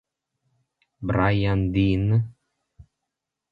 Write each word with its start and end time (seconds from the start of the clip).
Brian 1.11 1.69
Deane 1.69 2.17